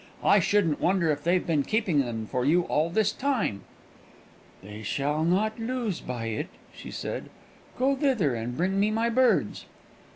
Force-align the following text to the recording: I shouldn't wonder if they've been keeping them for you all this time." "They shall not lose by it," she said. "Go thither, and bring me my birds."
I 0.23 0.39
shouldn't 0.39 0.81
wonder 0.81 1.11
if 1.11 1.23
they've 1.23 1.45
been 1.45 1.61
keeping 1.61 2.01
them 2.03 2.25
for 2.25 2.43
you 2.43 2.63
all 2.63 2.89
this 2.89 3.11
time." 3.11 3.61
"They 4.63 4.81
shall 4.81 5.23
not 5.23 5.59
lose 5.59 6.01
by 6.01 6.25
it," 6.25 6.49
she 6.73 6.89
said. 6.89 7.29
"Go 7.77 7.95
thither, 7.95 8.33
and 8.33 8.57
bring 8.57 8.79
me 8.79 8.89
my 8.89 9.09
birds." 9.11 9.67